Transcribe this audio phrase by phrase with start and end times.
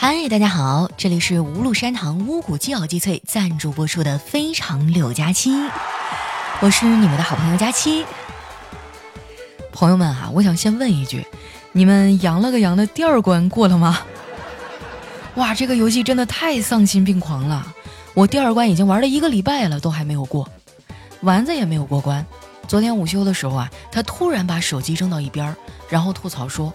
[0.00, 5.50] 嗨，大家好，这里是无禄山堂乌骨鸡咬鸡脆赞助播出的《非常六加七》，
[6.60, 8.06] 我是你们的好朋友佳期。
[9.72, 11.26] 朋友们啊，我想先问一句，
[11.72, 13.98] 你们羊了个羊的第二关过了吗？
[15.34, 17.66] 哇，这个游戏真的太丧心病狂了！
[18.14, 20.48] 我第二关已经玩了一个礼拜了，都还没有过。
[21.22, 22.24] 丸子也没有过关。
[22.68, 25.56] 昨天午休的时候啊，他突然把手机扔到一边，
[25.88, 26.72] 然后吐槽说：“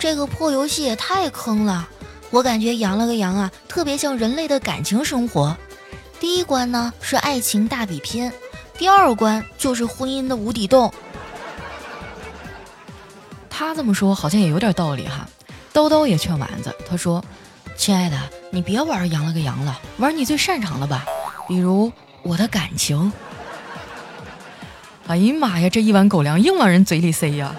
[0.00, 1.86] 这个破游戏也太坑了！
[2.30, 5.56] 我感觉羊了个羊啊，特别像人类的感情生活。
[6.18, 8.32] 第一关呢是爱情大比拼，
[8.78, 10.92] 第二关就是婚姻的无底洞。”
[13.50, 15.28] 他这么说好像也有点道理哈。
[15.72, 17.22] 叨叨也劝丸子，他说。
[17.76, 18.18] 亲爱的，
[18.50, 21.06] 你别玩羊了个羊了，玩你最擅长的吧，
[21.48, 21.90] 比如
[22.22, 23.10] 我的感情。
[25.06, 27.54] 哎呀妈呀，这一碗狗粮硬往人嘴里塞呀！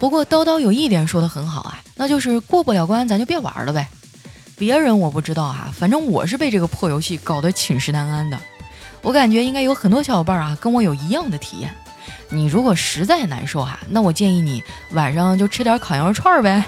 [0.00, 3.86] 不过叨叨有一点说的很好啊，那就是过不了关咱就别玩了呗。
[4.56, 8.40] 别人我不知道啊，反正我是被这个破游戏搞得寝食难安的。
[9.02, 11.74] 我感觉应该有很多小伙伴啊跟我有一样的体验。
[12.30, 16.64] 你如果实在难受哈，那我建议你晚上就吃点烤羊肉串呗。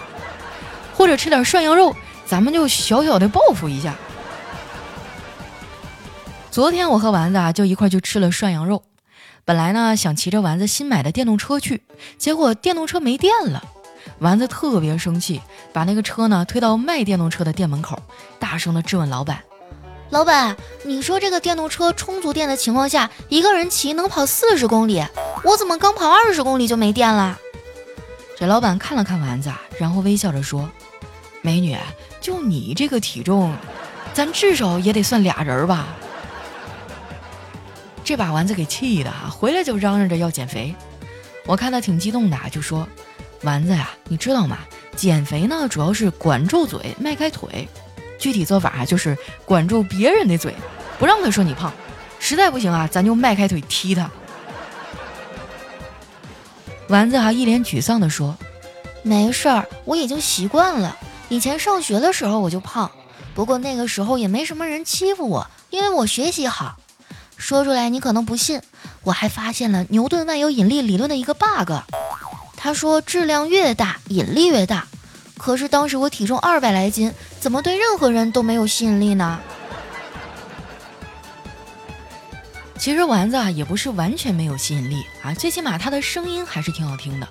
[0.95, 1.97] 或者吃点涮羊肉，
[2.27, 3.95] 咱们就小小的报复一下。
[6.51, 8.83] 昨天我和丸子啊就一块去吃了涮羊肉，
[9.45, 11.83] 本来呢想骑着丸子新买的电动车去，
[12.17, 13.63] 结果电动车没电了，
[14.21, 15.41] 丸子特别生气，
[15.73, 17.99] 把那个车呢推到卖电动车的店门口，
[18.39, 19.43] 大声的质问老板
[20.11, 25.05] ：“老板，你说这个电动车充足电的情况下，一个人骑能跑四十公里，
[25.43, 27.37] 我怎么刚跑二十公里就没电了？”
[28.39, 30.71] 这老板看了看丸子，然后微笑着说。
[31.45, 31.77] 美女，
[32.21, 33.53] 就你这个体重，
[34.15, 35.89] 咱至少也得算俩人吧？
[38.05, 40.75] 这把丸子给气的啊，回来就嚷嚷着要减肥。
[41.47, 42.87] 我看他挺激动的，就说
[43.43, 44.59] ：“丸子呀，你知道吗？
[44.95, 47.69] 减肥呢，主要是管住嘴，迈开腿。
[48.19, 50.55] 具体做法啊，就是管住别人的嘴，
[50.99, 51.73] 不让他说你胖。
[52.19, 54.11] 实在不行啊，咱就迈开腿踢他。”
[56.89, 58.37] 丸子还一脸沮丧的说
[59.03, 60.97] ：“没事儿，我已经习惯了。”
[61.29, 62.91] 以前上学的时候我就胖，
[63.35, 66.77] 不过那个时候也没什么人欺负我，因为我学习好。
[67.43, 68.63] 说出来你可能不信，
[69.03, 71.73] 我还发现了牛顿万有引力理论的一个 bug。
[72.57, 74.87] 他说质量越大，引力越大。
[75.37, 79.41] 可是当时我体重二百来斤，怎么对任何人都没有吸引力呢？
[82.79, 87.27] 其实丸子啊也不是完全没有吸引力啊，最起码他的声音还是挺好听的。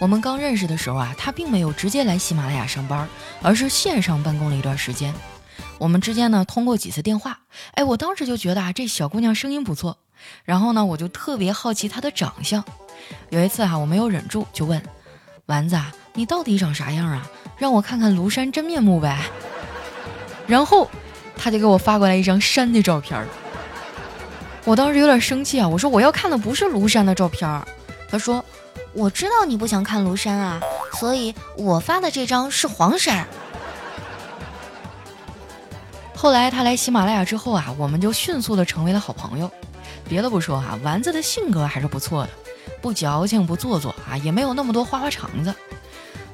[0.00, 3.08] 我们刚认识的时候啊，他并没有直接来喜马拉雅上班，
[3.40, 5.14] 而是线上办公了一段时间。
[5.78, 7.40] 我们之间呢通过几次电话，
[7.74, 9.98] 哎，我当时就觉得啊这小姑娘声音不错，
[10.44, 12.64] 然后呢我就特别好奇她的长相。
[13.30, 14.82] 有一次哈，我没有忍住就问
[15.46, 15.78] 丸子，
[16.14, 17.28] 你到底长啥样啊？
[17.56, 19.18] 让我看看庐山真面目呗。
[20.46, 20.90] 然后
[21.36, 23.26] 他就给我发过来一张山的照片儿。
[24.64, 27.66] 我当时有点生气啊，我说我要看的不是庐山的照片儿。
[28.10, 28.44] 他说。
[28.94, 30.60] 我知道你不想看庐山啊，
[30.98, 33.28] 所以我发的这张是黄山。
[36.20, 39.48] 后来他来喜马拉雅之后啊，我们就迅速的成为了好朋友。
[40.08, 42.30] 别的不说哈，丸子的性格还是不错的，
[42.82, 45.54] 不矫情不做作啊，也没有那么多花花肠子。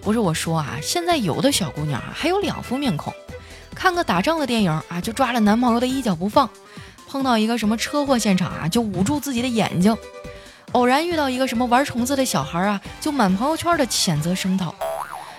[0.00, 3.12] 不是我说啊，现在有的小姑娘啊还有两副面孔，
[3.74, 6.48] 看个打仗的电影啊就抓着男朋友的衣角不放，
[7.06, 9.94] 碰到一个什么车祸现场啊就捂住自己的眼睛。
[10.72, 14.74] 偶然遇到一个什么玩虫子的小孩啊，就满朋友圈的谴责声讨。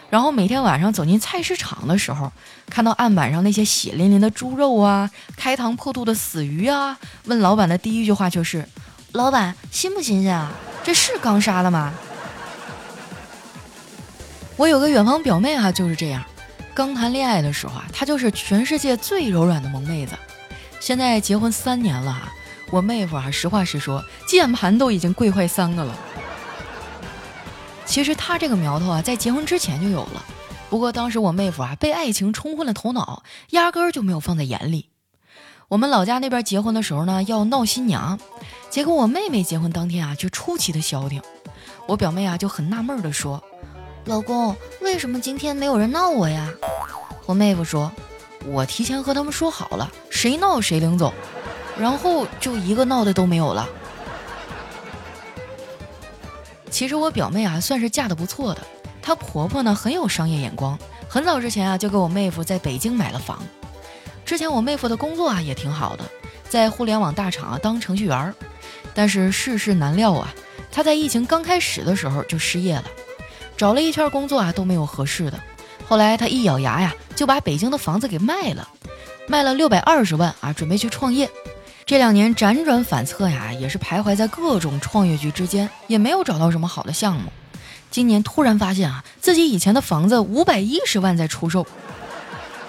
[0.09, 2.31] 然后每天晚上走进菜市场的时候，
[2.69, 8.67] 看到案板上那些血淋淋的猪肉啊，开膛破肚的死鱼啊，问老板的第一句话就是
[9.13, 10.51] ：“老板新不新鲜啊？
[10.83, 11.93] 这是刚杀的吗？”
[14.57, 16.23] 我有个远房表妹啊，就是这样，
[16.73, 20.13] 刚谈恋爱的时候啊，她就是全世界最柔软的萌妹子，
[20.79, 22.31] 现在结婚三年了啊。
[22.71, 25.95] 我妹夫啊，实话实说，键盘都已经跪坏三个了。
[27.85, 30.25] 其实他这个苗头啊，在结婚之前就有了，
[30.69, 34.89] 不过当时我妹夫啊，被爱情冲昏了头脑，压根儿就没有放在眼里。
[35.67, 38.19] 我们老家那边结婚的时候呢，要闹新娘，
[38.69, 41.21] 结果我妹妹结婚当天啊，却出奇的消停。
[41.87, 43.41] 我表妹啊，就很纳闷的说
[44.05, 46.51] ：“老公，为什么今天没有人闹我呀？”
[47.25, 47.91] 我妹夫说
[48.45, 51.13] ：“我提前和他们说好了，谁闹谁领走。”
[51.77, 53.67] 然后就一个闹的都没有了。
[56.75, 58.61] 其实我表妹啊，算是嫁的不错的。
[59.01, 60.77] 她婆婆呢很有商业眼光，
[61.07, 63.41] 很早之前啊就给我妹夫在北京买了房。
[64.25, 66.03] 之前我妹夫的工作啊也挺好的，
[66.49, 68.33] 在互联网大厂啊当程序员。
[68.93, 70.33] 但是世事难料啊，
[70.69, 72.83] 他在疫情刚开始的时候就失业了，
[73.55, 75.39] 找了一圈工作啊都没有合适的，
[75.87, 78.67] 后来他一咬牙呀，就把北京的房子给卖了，
[79.29, 81.29] 卖了六百二十万啊，准备去创业。
[81.85, 87.31] 这两年辗转反侧呀，也是徘徊在各种创业局之间，也没有找到什么好的项目。
[87.91, 91.67] 今年突然发现啊，自己以前的房子五百一十万在出售，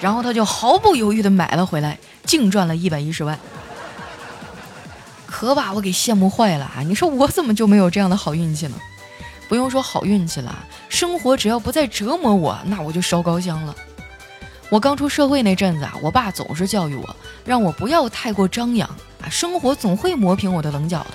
[0.02, 3.38] 然后他就毫不犹豫的买了回来，净赚了一百一十万，
[5.24, 6.82] 可把我给羡慕坏了啊！
[6.82, 8.76] 你说我怎么就没有这样的好运气呢？
[9.48, 10.54] 不用说好运气了，
[10.90, 13.74] 生活只要不再折磨我，那我就烧高香了。
[14.68, 18.88] 我刚出社会那阵子啊，我爸总是教育我，让我不要太过张扬
[19.22, 21.12] 啊，生活总会磨平我的棱角的。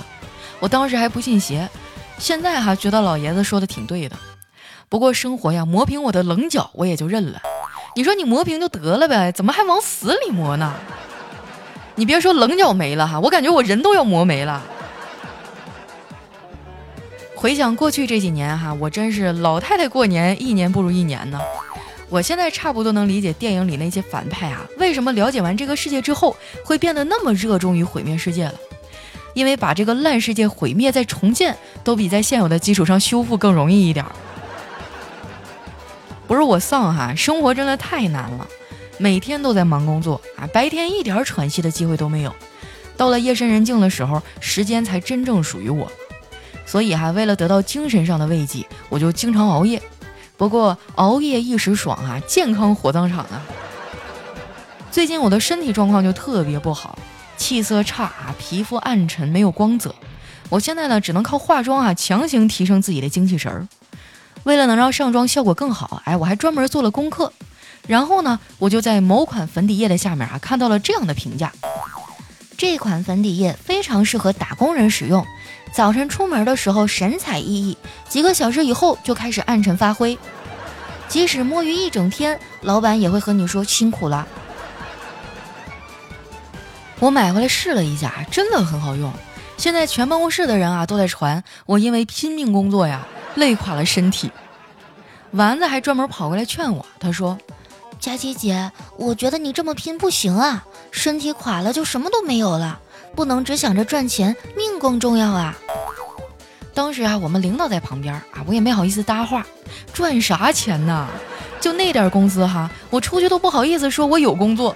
[0.60, 1.68] 我当时还不信邪，
[2.18, 4.16] 现在哈觉得老爷子说的挺对的。
[4.88, 7.42] 不过生活呀，磨平我的棱角，我也就认了。
[7.94, 10.74] 你说你磨平就得了呗，怎么还往死里磨呢？
[11.96, 14.62] 你别说棱角没了哈，我感觉我人都要磨没了。
[17.36, 21.40] 回想过去这几年哈，我真是老太太过年，一年不如一年呢。
[22.12, 28.54] 我现在差不多能理解电影里那些反派啊，为什么了解完这个世界之后会变得那么热衷于毁灭世界了？
[29.34, 34.12] 因为把这个烂世界毁灭再重建，都比在现有的基础上修复更容易一点儿。
[36.28, 38.46] 不是我丧哈，生活真的太难了，
[38.98, 42.36] 每天都在忙工作啊，白天一点喘息的机会都没有，
[42.98, 45.90] 到了夜深人静的时候，时间才真正属于我。
[46.66, 49.82] 所以哈，为了得到精神上的慰藉，我就经常熬夜。
[50.42, 53.46] 不过熬夜一时爽啊，健康火葬场啊！
[54.90, 56.98] 最近我的身体状况就特别不好，
[57.38, 59.94] 气色差啊，皮肤暗沉，没有光泽。
[60.50, 63.68] 我现在呢，只能靠化妆啊，强行提升自己的精气神儿。
[64.42, 67.32] 为了能让上妆效果更好，哎，我还专门做了功课。
[67.86, 71.54] 然后呢，我就在某款粉底液的下面啊，看到了这样的评价：
[72.58, 75.26] 这款粉底液非常适合打工人使用。
[75.74, 77.78] 早晨出门的时候神采奕奕，
[78.10, 80.18] 几个小时以后就开始暗沉发灰。
[81.08, 84.28] 即使摸鱼一整天，老板也会和你说辛苦了。
[87.00, 89.12] 我买回来试了一下，真的很好用。
[89.58, 94.32] 现在全办公室的人啊都在传我因为拼命工作呀累垮了身体。
[95.32, 97.38] 丸子还专门跑过来劝我，他说
[98.02, 102.82] ：“佳琪姐，我觉得你这么拼不行啊，身体垮了就什么都没有了。”
[103.14, 105.56] 不能只想着赚钱，命更重要啊！
[106.74, 109.46] 当时啊，我们领导在旁边啊，我也没好意思搭话。
[109.94, 111.08] 赚啥钱呢？
[111.60, 114.74] 就那点工资哈，我出去都不好意思说我有工作。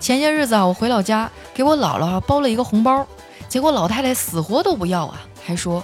[0.00, 3.06] 前些日子啊，我回老家给我姥姥包了一个红包，
[3.48, 5.82] 结果老太太死活都不要啊，还说：“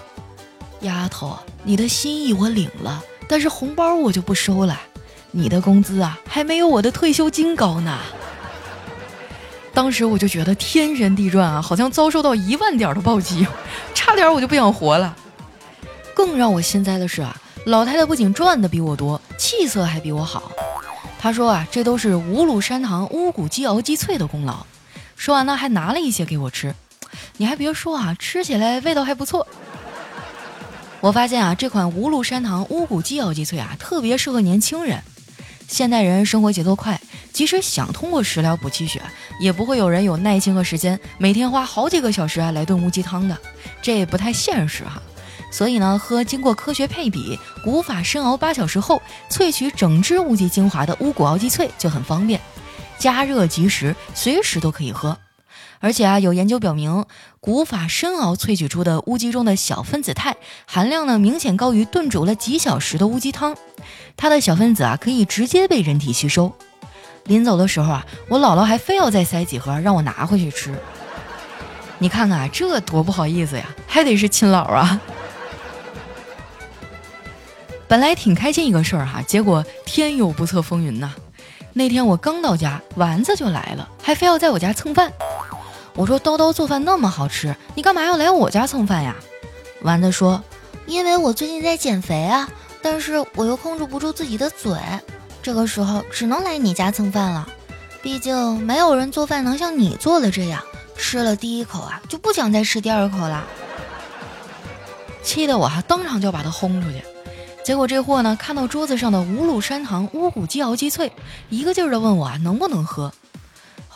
[0.82, 4.76] 丫头，你的心意我领了，但是红包我就不收了。
[5.30, 7.98] 你的工资啊，还没有我的退休金高呢。”
[9.74, 13.46] 当时我就觉得天旋地转啊，好像遭受到一万点的暴击，
[13.94, 15.14] 差点我就不想活了。
[16.14, 17.36] 更让我心塞的是啊，
[17.66, 20.50] 老太太不仅赚的比我多，气色还比我好。
[21.20, 24.66] 她说啊，这都是五鲁山堂乌骨鸡熬鸡脆的功劳。
[25.14, 26.74] 说完呢，还拿了一些给我吃。
[27.36, 29.46] 你还别说啊，吃起来味道还不错。
[31.00, 35.00] 我发现啊，这款五鲁山堂乌骨鸡熬鸡脆啊，特别适合年轻人。
[35.68, 37.00] 现代人生活节奏快。
[37.32, 39.00] 即使想通过食疗补气血，
[39.38, 43.38] 也不会有人有耐心和时间每天花好几个小时啊来炖乌鸡汤的，
[43.80, 45.00] 这也不太现实哈。
[45.52, 49.00] 所以呢，喝经过科学配比、古法深熬八小时后
[49.30, 52.40] 萃取整只乌鸡精华的乌骨熬鸡脆就很方便，
[52.98, 55.16] 加热即食，随时都可以喝。
[55.80, 57.04] 而且啊，有研究表明，
[57.40, 63.56] 古法深熬萃取出的乌鸡中的小分子肽含量呢，明显高于炖煮了几小时的乌鸡汤，
[64.16, 66.52] 它的小分子啊可以直接被人体吸收。
[67.24, 70.74] 临走的时候啊，我姥姥还非要再塞几盒让我拿回去吃。
[71.98, 75.00] 你看看这多不好意思呀，还得是亲姥啊。
[77.86, 81.12] 本来挺开心一个事儿哈，结果天有不测风云呐。
[81.72, 85.12] 那天我刚到家，丸子就来了，还非要在我家蹭饭。
[85.98, 89.16] 我说叨叨做饭那么好吃，你干嘛要来我家蹭饭呀？
[89.82, 90.40] 丸子说，
[90.86, 92.48] 因为我最近在减肥啊，
[92.80, 94.72] 但是我又控制不住自己的嘴。
[95.42, 97.48] 这个时候只能来你家蹭饭了，
[98.00, 100.62] 毕竟没有人做饭能像你做的这样，
[100.96, 103.44] 吃了第一口啊就不想再吃第二口了。
[105.24, 107.02] 气得我还当场就要把他轰出去。
[107.64, 111.10] 结果这货呢，看到桌子上的五鲁山堂乌骨鸡熬鸡脆，
[111.48, 113.12] 一个劲儿的问我啊能不能喝。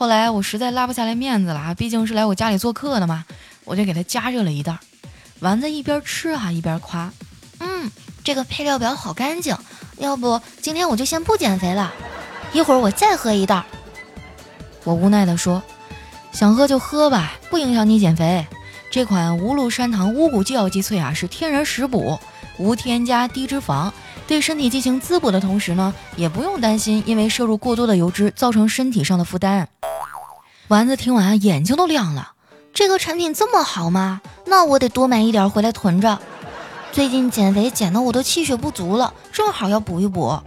[0.03, 3.25] 后来我实在拉不下来面子了啊，毕竟是来我家里做客的嘛，
[3.63, 4.77] 我就给他加热了一袋。
[5.39, 7.13] 丸子一边吃啊一边夸，
[7.61, 7.89] 嗯，
[8.25, 9.57] 这个配料表好干净。
[9.99, 11.95] 要不今天我就先不减肥了，
[12.53, 13.63] 一会儿我再喝一袋。
[14.83, 15.63] 我无奈地说
[16.35, 18.45] ：“想喝就喝吧，不影响你减肥。
[18.91, 22.19] 这款无禄山堂乌骨鸡熬鸡脆啊，是天然食补，
[22.59, 23.93] 无添加、低脂肪，
[24.27, 29.69] 对身体进行滋补的同时呢，也不用担心因为摄入过多的油脂造成身体上的负担。
[30.73, 32.33] 丸子听完眼睛都亮了，
[32.73, 34.23] 这个产品这么好吗？
[34.47, 36.19] 那我得多买一点回来囤着。
[36.93, 40.41] 最近减肥减得我都气血不足了，正好要补一补。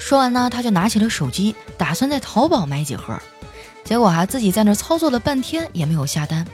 [0.00, 3.16] 说完呢，他就拿起了手机，打算在淘宝买几盒。
[3.84, 6.44] 结果啊，自己在那操作了半天也没有下单。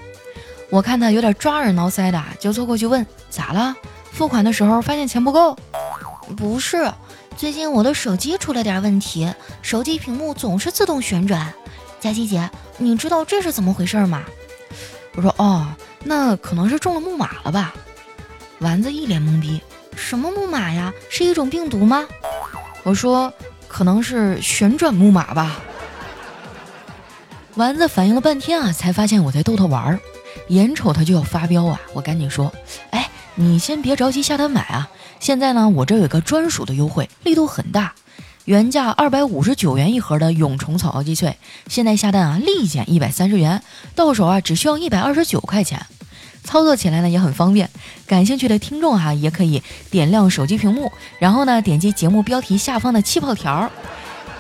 [0.68, 3.75] 我看他有点抓耳挠腮的，就凑过去问：“咋了？
[4.11, 5.56] 付款的时候发现钱不够
[6.37, 6.92] ？”“不是，
[7.38, 9.32] 最近我的手机出了点问题，
[9.62, 11.50] 手机屏幕总是自动旋转。”
[12.02, 14.25] 佳琪姐，你知道这是怎么回事吗？
[15.14, 15.68] 我说：“哦，
[16.02, 17.73] 那可能是中了木马了吧。”
[18.59, 19.62] 丸子一脸懵逼，
[19.94, 20.92] 什么木马呀？
[21.09, 22.04] 是一种病毒吗？
[22.82, 23.32] 我说
[23.68, 25.61] 可能是旋转木马吧。
[27.54, 30.00] 丸子反应了半天啊，才发现我在逗他玩儿，
[30.49, 32.52] 眼瞅他就要发飙啊，我赶紧说，
[32.90, 34.90] 哎，你先别着急下单买啊，
[35.21, 37.94] 现在呢，我这有个专属的优惠，力度很大，
[38.44, 41.37] 原价二百五十九元一盒的蛹虫草熬鸡脆，
[41.68, 43.62] 现在下单啊，立减一百三十元，
[43.94, 45.87] 到手啊，只需要一百二十九块钱。
[46.42, 47.70] 操作起来呢也很方便，
[48.04, 53.70] 感兴趣的听众哈也可以点亮手机屏幕，然后呢点击节目标题下方的气泡条，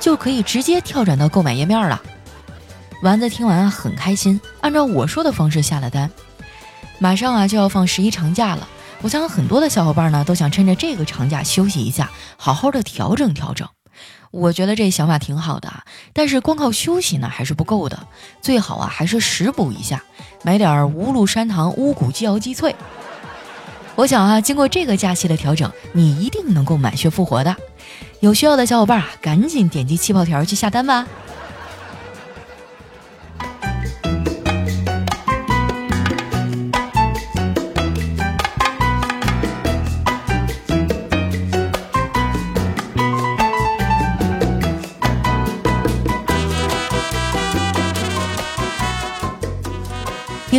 [0.00, 2.02] 就可以直接跳转到购买页面了。
[3.04, 6.10] 丸子听完啊很开心，按照我说的方式下了单。
[6.98, 8.68] 马上啊就要放十一长假了，
[9.00, 13.68] 我想很多的小伙伴呢都想趁着这个长假休息一下，好好的调整调整。
[14.32, 15.70] 我觉得这想法挺好的，
[16.12, 18.08] 但是光靠休息呢还是不够的，
[18.40, 20.02] 最好啊还是食补一下，
[20.42, 22.74] 买点无鹿山堂乌骨鸡熬鸡脆。
[23.94, 27.54] 我想啊，经过这个假期的调整，你一定能够满血复活的。
[28.20, 31.06] 有需要的小伙伴啊，赶紧点击气泡条去下单吧。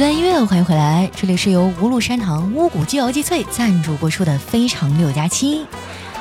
[0.03, 5.59] 段音乐，欢迎回来，这里是由无路山堂乌骨鸡熬鸡脆赞助播出的《非常六加七》，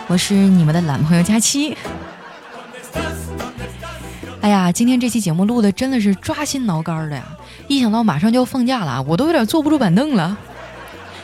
[0.07, 1.77] 我是你们的懒朋友佳期。
[4.41, 7.25] 哎呀，今天这期节目录的真的是抓心挠肝的呀！
[7.67, 10.39] 一想到马上就要放假了，我都有点坐不住板凳了。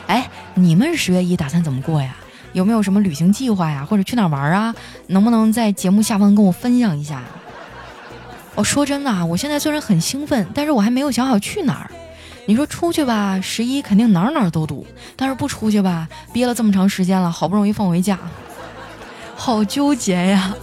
[0.07, 2.13] 哎，你们十月一打算怎么过呀？
[2.51, 3.87] 有没有什么旅行计划呀？
[3.89, 4.75] 或者去哪儿玩啊？
[5.07, 7.23] 能不能在节目下方跟我分享一下？
[8.53, 11.89] 我说真的啊，我现在虽然很兴奋，但是我还没有想好去哪儿。
[12.49, 14.83] 你说出去吧，十一肯定哪哪都堵；
[15.15, 18.17] 但是不出去吧，憋了这么长时间了，好不容易放回假，
[19.35, 20.55] 好纠结呀。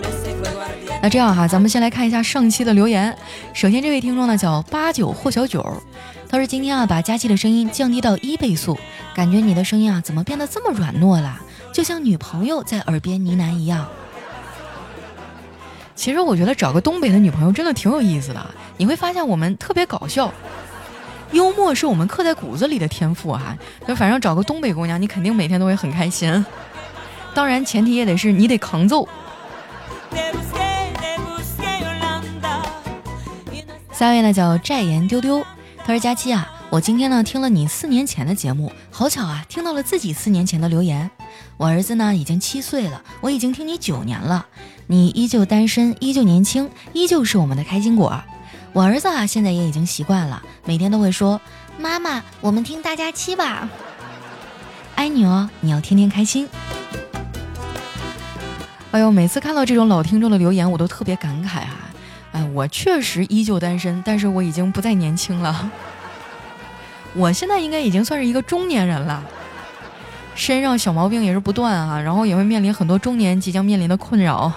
[1.02, 3.14] 那这样哈，咱们先来看一下上期的留言。
[3.52, 5.62] 首先这位听众呢叫八九或小九，
[6.26, 8.78] 他说今天啊把佳期的声音降低到一倍速，
[9.14, 11.38] 感觉你的声音啊怎么变得这么软糯了，
[11.70, 13.86] 就像女朋友在耳边呢喃一样。
[15.96, 18.46] 其实我觉得找个东北的女朋友真的挺有意思的。
[18.76, 20.32] 你会发现我们特别搞笑，
[21.32, 23.56] 幽默是我们刻在骨子里的天赋哈。
[23.88, 26.44] 就反正找个东北姑娘，你肯定每天都会很开心。
[27.34, 29.08] 当然前提也得是你得扛揍。
[33.90, 35.42] 下位呢叫债言丢丢，
[35.78, 41.10] 他说佳期啊，我今天呢听了你四年前的节目，好巧啊，听到了自己四年前的留言。
[41.56, 44.46] 我儿子呢已经七岁了，我已经听你九年了，
[44.86, 48.22] 你依旧单身，依旧年轻，依旧是我们的开心果。
[48.74, 51.40] 我儿子啊，现在也已经习惯了，每天都会说
[51.80, 53.68] ：“妈妈，我们听大家期吧。”
[54.96, 56.46] 爱你哦，你要天天开心。
[58.90, 61.90] 哎呦，每次看到这种老听众的留言，我都特别感慨啊！
[62.32, 65.70] 哎，我确实依旧单身，但是我已经不再年轻了。
[67.14, 69.24] 我现在应该已经算是一个中年人了，
[70.36, 74.52] 身上小毛病也是不断啊，然后也会面临很多中年即将面临的困扰。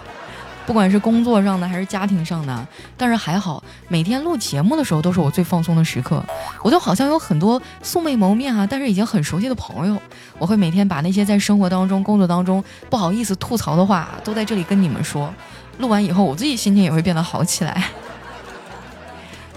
[0.67, 6.23] 不管是工作上的还是家庭上的，但是还好，每天录节目的时候都是我最放松的时刻。
[6.61, 9.99] 我就好像有很多素未谋面啊，但是已经很熟悉的朋友，
[10.37, 15.33] 我会每天把那些在生活当中、工作当中不好意思吐槽的话，都在这里跟你们说。
[15.79, 17.85] 录完以后，我自己心情也会变得好起来。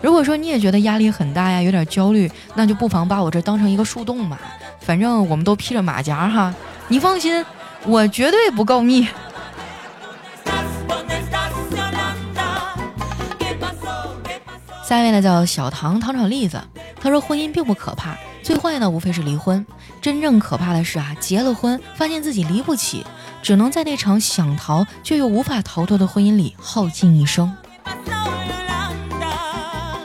[0.01, 4.39] 如果说你也觉得压力很大呀，有点焦虑，那就不妨把我这当成一个树洞嘛。
[4.85, 6.55] 反正我们都披着马甲哈，
[6.89, 7.45] 你放心，
[7.85, 9.07] 我绝对不告密。
[14.85, 16.61] 下一位呢叫小唐糖炒栗子，
[17.01, 19.65] 他说婚姻并不可怕，最坏呢无非是离婚，
[20.03, 23.07] 真正可怕的是啊结了婚发现自己离不起，
[23.41, 27.57] 只能在那场想逃却又无法逃脱的婚姻里耗尽一生。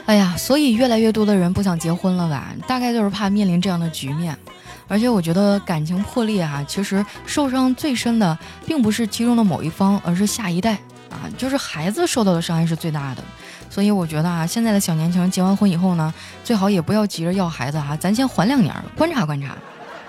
[0.06, 2.54] 哎呀，所以越来越多的人不想结婚了吧？
[2.66, 4.38] 大概就是怕面临这样的局面。
[4.88, 10.72] 而且我觉得感情破裂啊，其实受伤最深的并不是其中的某一方，而是下一代
[11.10, 13.22] 啊，就是孩子受到的伤害是最大的。
[13.70, 19.54] 所以我觉得啊，现在的小年轻结完婚以后呢，最好也不要急着要孩子哈，咱先缓两年，观察观察，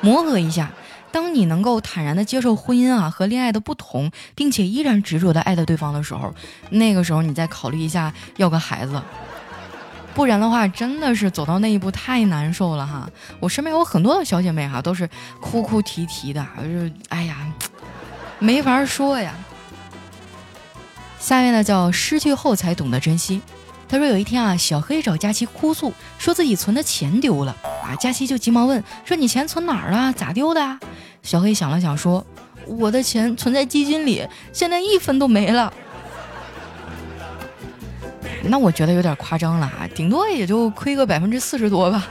[0.01, 0.71] 磨合一下。
[1.11, 6.33] 当你能够坦然的接受婚姻啊和恋爱的不同，并且依然执着的爱着对方的时候，
[6.69, 9.01] 那个时候你再考虑一下要个孩子。
[10.15, 13.09] 不然的话，真的是走到那一步太难受了哈。
[13.39, 17.37] 我身边有很多的小姐妹哈，都是哭哭啼啼的，就是哎呀，
[18.37, 19.33] 没法说呀。
[21.19, 23.41] 下面呢叫失去后才懂得珍惜。
[23.87, 27.95] 他说有一天啊，小黑找佳琪哭诉，说自己存的钱丢了啊。
[27.95, 30.13] 佳琪就急忙问说：“你钱存哪儿了？
[30.13, 30.79] 咋丢的？”
[31.23, 32.25] 小黑想了想说
[32.67, 35.73] ：“我的钱存在基金里，现在一分都没了。”
[38.43, 42.07] 那我觉得有点夸张了啊，顶多也就亏个百分之四十多吧。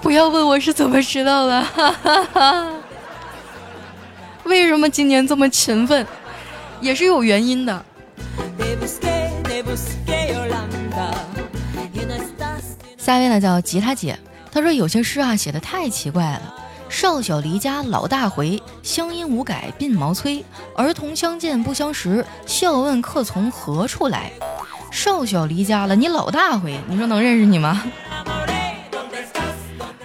[0.00, 2.72] 不要问我是怎么知道的，哈哈哈
[4.44, 6.06] 为什么今年这么勤奋，
[6.80, 7.84] 也是有原因的。
[12.98, 14.18] 下一位呢叫吉他姐，
[14.50, 16.54] 她说有些诗啊写的太奇怪了。
[16.88, 20.44] 少小离家老大回，乡音无改鬓毛衰。
[20.76, 24.30] 儿童相见不相识，笑问客从何处来。
[24.92, 27.82] 少小离家了，你老大回，你说能认识你吗？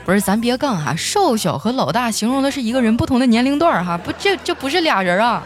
[0.06, 5.44] 不是，咱别杠哈，少小和老大形容的是一个人不同的年龄段哈，不，这这不是俩人啊。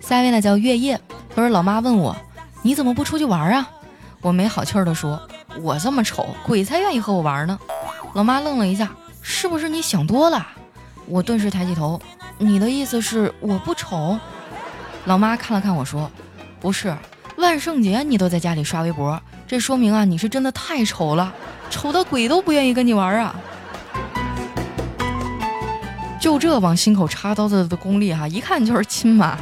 [0.00, 1.00] 下一位呢叫月夜。
[1.34, 2.16] 他说：“老妈问我，
[2.62, 3.68] 你怎么不出去玩啊？”
[4.22, 5.20] 我没好气儿的说
[5.60, 7.58] ：“我这么丑，鬼才愿意和我玩呢。”
[8.14, 10.46] 老妈愣了一下：“是不是你想多了？”
[11.06, 12.00] 我顿时抬起头
[12.38, 14.18] ：“你的意思是我不丑？”
[15.06, 16.10] 老妈看了看我说
[16.60, 16.96] ：“不是，
[17.36, 21.32] 万圣节你都在家里刷微博，这说明啊你是真的太丑了，
[21.70, 23.34] 丑的鬼都不愿意跟你玩啊！
[26.20, 29.38] 就这往心口插刀子的功力哈，一看就是亲妈。”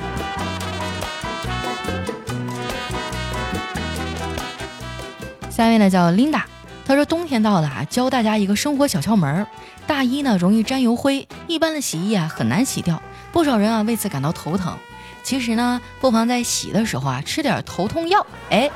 [5.51, 6.43] 下一位呢叫 Linda，
[6.87, 9.47] 他说冬天到了啊，教大家一个生活小窍门儿。
[9.87, 13.01] 大衣呢容易沾油灰，一般的洗衣啊很难洗掉，
[13.33, 14.77] 不少人啊为此感到头疼。
[15.23, 18.71] 其实呢，不妨在洗的时候啊吃点头痛药，哎，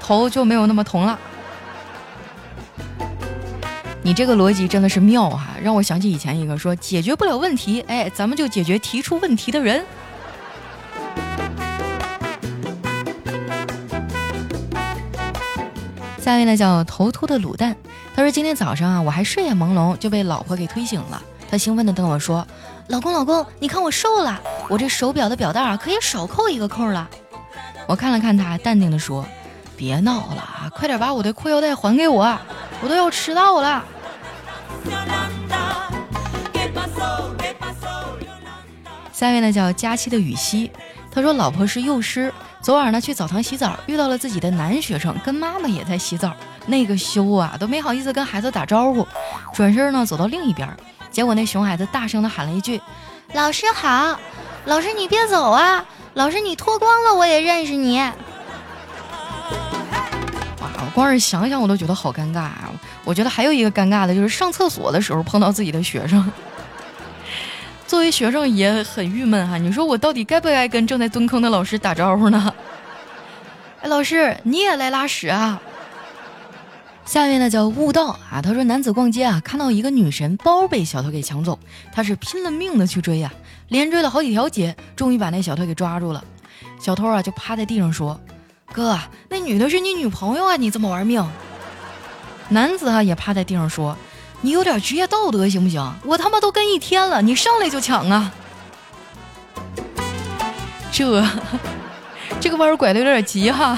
[0.00, 1.18] 头就没有那么疼了。
[4.02, 9.84] 你这个逻辑真的是妙哈，让我想起以前一个说解决不了问题，哎，咱们就解决提出问题的人。
[16.26, 17.76] 下一位呢叫头秃的卤蛋，
[18.12, 22.44] 他说今天早上啊我还睡眼朦胧就被老婆给推醒了，他兴奋的跟我说
[22.90, 27.08] ：“老公老公，你看我瘦了，我这手表的表带啊可以少扣一个扣了。”
[27.86, 29.24] 我看了看他，淡定的说
[29.78, 32.36] ：“别闹了啊，快点把我的裤腰带还给我，
[32.82, 33.84] 我都要迟到了。”
[39.12, 40.72] 下一位呢叫佳期的雨熙，
[41.12, 42.34] 他说老婆是幼师。
[42.66, 46.34] 昨晚呢，去澡堂洗澡，遇到了自己的男学生，跟妈妈也在洗澡，
[46.66, 49.06] 那个羞啊，都没好意思跟孩子打招呼。
[49.54, 50.68] 转身呢，走到另一边，
[51.08, 52.82] 结果那熊孩子大声的喊了一句
[53.34, 54.18] ：“老师好，
[54.64, 58.00] 老师你别走啊，老师你脱光了我也认识你。”
[60.60, 62.68] 哇，我光是想想我都觉得好尴尬啊！
[63.04, 66.32] 我觉得还有一个尴尬的就是上厕所的时候碰到自己的学生。
[67.86, 72.52] 作为学生也很郁闷哈，你说我到底该不该跟正在蹲坑的老师打招呼呢？
[73.80, 75.60] 哎，老师你也来拉屎啊？
[77.04, 81.56] 下面呢叫悟道啊，他说男子逛街啊，看到一个女神包被小偷给抢走，
[81.92, 83.32] 他是拼了命的去追呀，
[83.68, 86.24] 连追了好几条街，终于把那小偷给抓住了。
[86.80, 88.20] 小偷啊就趴在地上说
[88.72, 91.24] ：“哥，那女的是你女朋友啊，你这么玩命？”
[92.50, 93.96] 男子啊也趴在地上说。
[94.46, 95.92] 你有点职业道德行不行？
[96.04, 98.32] 我他妈都跟一天了，你上来就抢啊！
[100.92, 101.26] 这
[102.38, 103.76] 这个弯拐的有点急哈。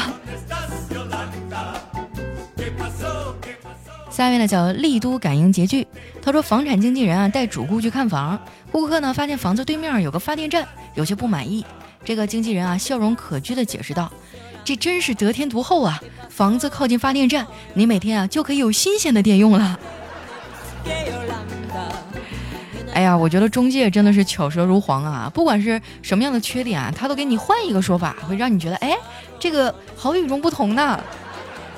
[4.11, 5.87] 下面呢叫丽都感应洁具，
[6.21, 8.39] 他说房产经纪人啊带主顾去看房，
[8.71, 11.65] 顾客呢发现房子对面有个发电站，有些不满意。
[12.05, 14.13] 这个经纪人啊笑容可掬的解释道
[14.67, 15.99] ：“这真是得天独厚啊！
[16.29, 19.81] 房子靠近发电站，你每天啊就可以有新鲜的电用了。”
[22.95, 25.31] 哎呀，我觉得中介真的是巧舌如簧啊！
[25.33, 28.97] 不管是什么样的缺点啊，他都给你换一个说法，会让你觉得哎，
[29.39, 30.99] 这个好与众不同呢。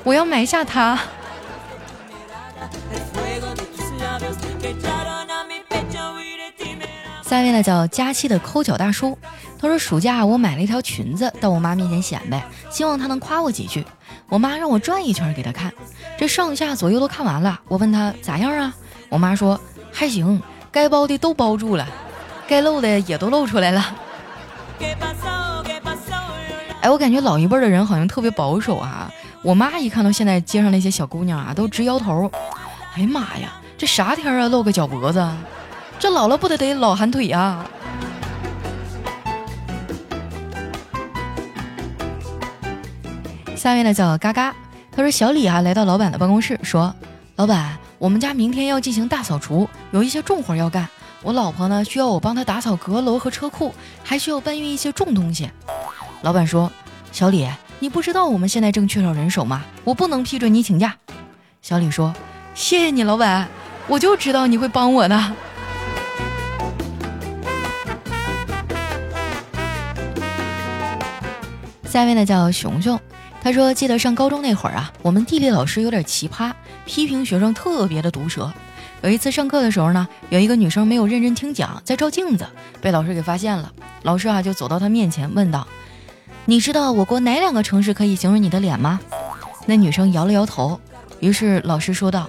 [0.03, 0.99] 我要买下它。
[7.23, 9.19] 下一位呢叫佳期的抠脚大叔，
[9.59, 13.85] 他说暑假我买了一条裙子到我妈面前显摆，希望她能夸我几句。
[14.31, 15.71] 我妈让我转一圈给她看，
[16.19, 17.61] 这上下左右都看完了。
[17.69, 18.75] 我问她咋样啊？
[19.11, 19.61] 我妈说
[19.93, 20.41] 还行，
[20.73, 21.87] 该包的都包住了，
[22.49, 23.85] 该露的也都露出来了。
[26.81, 29.13] 哎，我感觉老一辈的人好像特别保守啊。
[29.43, 32.31] 我妈一看到现在街上那些小姑娘啊，都直摇头。
[32.95, 35.29] 哎呀妈呀，这啥天啊，露个脚脖子，
[35.99, 37.67] 这老了不得得老寒腿啊？
[43.57, 44.55] 下面呢叫嘎嘎，
[44.91, 46.95] 他说小李啊来到老板的办公室说，
[47.37, 50.89] 老板，我们家明天要进行大扫除，有一些重活要干。
[51.23, 55.51] 我老婆呢需要我帮她打扫阁楼和车库，还需要搬运一些重东西。
[56.23, 56.73] 老板说，
[57.13, 57.47] 小李，
[57.79, 59.63] 你不知道我们现在正缺少人手吗？
[59.85, 60.97] 我不能批准你请假。
[61.61, 62.15] 小李说，
[62.55, 63.47] 谢谢你，老板，
[63.87, 65.33] 我就知道你会帮我的。
[71.85, 72.99] 下面呢叫熊熊。
[73.43, 76.53] 他说：“记得上高中那会儿啊，我们地理老师有点奇葩，
[76.91, 78.53] 批评学生特别的毒舌。
[79.01, 82.45] 有一次上课的时候呢，有一个女生没有认真听讲，在照镜子，
[82.81, 83.71] 被老师给发现了。
[84.03, 85.69] 老师啊就走到她面前问道
[86.47, 88.99] ：‘你知道我国哪两个城市可以形容你的脸吗？’
[89.67, 90.81] 那女生摇了摇头。
[91.21, 92.29] 于是老师说道：‘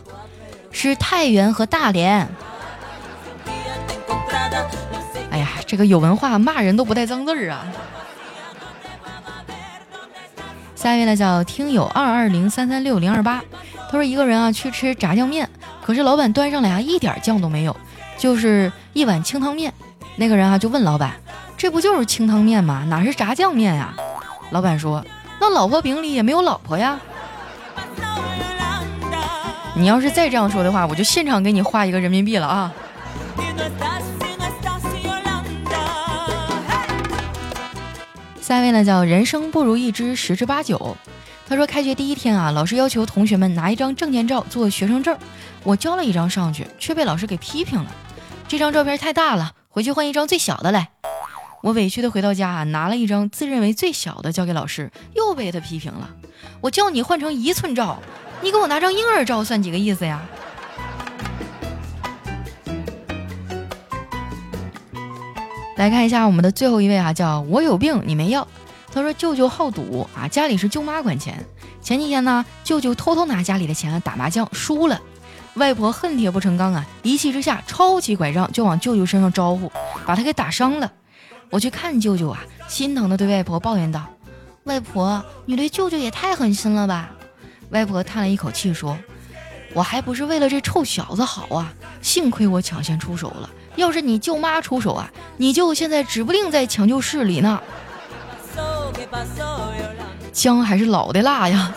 [0.72, 2.30] 是太原和大连。’
[5.32, 7.66] 哎呀，这个有文化骂人都不带脏字儿啊。”
[10.76, 13.44] 下一位呢叫听友二二零三三六零二八，
[13.92, 15.50] 他说一个人啊去吃炸酱面，
[15.84, 17.76] 可是老板端上来啊一点酱都没有，
[18.18, 19.74] 就是一碗清汤面。
[20.16, 21.14] 那个人啊就问老板，
[21.58, 22.86] 这不就是清汤面吗？
[22.88, 23.94] 哪是炸酱面呀？
[24.52, 25.06] 老板说，
[25.42, 26.98] 那老婆饼里也没有老婆呀。
[29.74, 32.72] 你要是再这样说的话，我就现场给你画一个人民币了啊。
[38.42, 40.96] 下一位呢叫人生不如意之十之八九，
[41.52, 45.18] 他说开学第一天啊，老师要求同学们拿一张证件照做学生证，
[45.64, 47.94] 我交了一张上去，却被老师给批评了。
[48.48, 50.92] 这张照片太大了，回去换一张最小的来。
[51.62, 56.10] 我委屈的回到家啊，拿了一张自认为最小的交给老师，又被他批评了。
[56.62, 58.00] 我叫你换成一寸照，
[58.42, 60.22] 你给我拿张婴儿照算几个意思呀？
[65.76, 68.48] 来看一下我们的最后一位啊，叫我有病你没药。
[68.94, 71.46] 他说舅舅好赌啊，家里是舅妈管钱。
[71.82, 75.02] 前几天呢，舅舅偷偷拿家里的钱打麻将输了，
[75.56, 79.72] 外婆恨铁不成钢啊，一气之下抄起拐杖就往舅舅身上招呼，
[80.06, 80.92] 把他给打伤了。
[81.50, 84.06] 我去看舅舅啊，心疼的对外婆抱怨道
[84.66, 87.12] ：“外婆，你对舅舅也太狠心了吧？”
[87.72, 88.98] 外婆叹了一口气说
[89.74, 97.62] ：“我还不是为了这臭小子好啊，幸亏我抢先出手了。”要是你舅妈出手啊，你舅现在指不定在抢救室里呢。
[100.32, 101.74] 姜还是老的辣呀。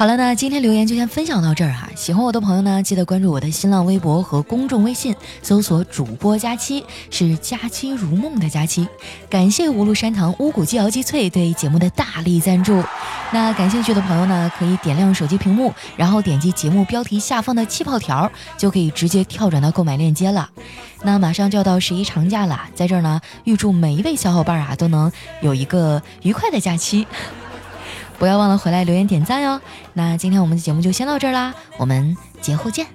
[0.00, 1.90] 好了，那今天留言就先分享到这儿哈。
[1.94, 8.88] 喜欢我的朋友呢，记得关注我的新浪微博和公众微信，搜索主播佳期，是佳期如梦的佳期。
[9.28, 12.82] 感谢无路山堂乌骨鸡熬鸡脆对节目的大力赞助。
[13.30, 20.48] 那感兴趣的朋友呢，可以点亮手机屏幕，然后点击节目标题下方的气泡条，就可以直接跳转到购买链接了。
[21.02, 27.06] 那马上就要到十一长假了，在这儿呢，预祝每一位小伙伴啊都能有一个愉快的假期。
[28.20, 29.60] 不要忘了回来留言点赞哟。
[29.94, 32.86] 那今天我们的节目就先到这儿啦，我们节后见。